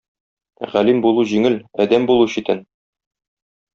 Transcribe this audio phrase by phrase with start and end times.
[0.71, 2.65] Галим булу җиңел, адәм булу читен.